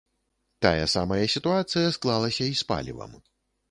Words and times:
Тая 0.65 0.87
самая 0.95 1.21
сітуацыя 1.35 1.95
склалася 2.01 2.43
і 2.57 2.61
з 2.65 2.71
палівам. 2.75 3.11